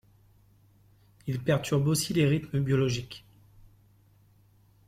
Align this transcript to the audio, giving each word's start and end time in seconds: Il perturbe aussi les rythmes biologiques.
Il 1.27 1.43
perturbe 1.43 1.85
aussi 1.87 2.11
les 2.15 2.25
rythmes 2.25 2.61
biologiques. 2.61 3.23